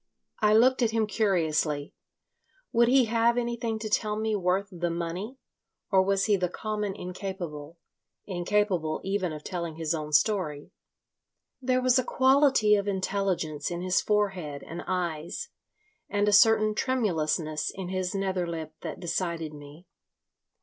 I 0.39 0.55
looked 0.55 0.81
at 0.81 0.89
him 0.89 1.05
curiously. 1.05 1.93
Would 2.71 2.87
he 2.87 3.05
have 3.05 3.37
anything 3.37 3.77
to 3.77 3.87
tell 3.87 4.15
me 4.15 4.35
worth 4.35 4.67
the 4.71 4.89
money, 4.89 5.37
or 5.91 6.01
was 6.01 6.25
he 6.25 6.35
the 6.35 6.49
common 6.49 6.95
incapable—incapable 6.95 9.01
even 9.03 9.31
of 9.31 9.43
telling 9.43 9.75
his 9.75 9.93
own 9.93 10.11
story? 10.11 10.71
There 11.61 11.83
was 11.83 11.99
a 11.99 12.03
quality 12.03 12.73
of 12.73 12.87
intelligence 12.87 13.69
in 13.69 13.83
his 13.83 14.01
forehead 14.01 14.63
and 14.67 14.83
eyes, 14.87 15.49
and 16.09 16.27
a 16.27 16.33
certain 16.33 16.73
tremulousness 16.73 17.69
in 17.71 17.89
his 17.89 18.15
nether 18.15 18.47
lip 18.47 18.73
that 18.81 18.99
decided 18.99 19.53
me. 19.53 19.85